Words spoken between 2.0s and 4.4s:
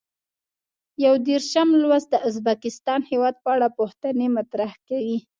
د ازبکستان هېواد په اړه پوښتنې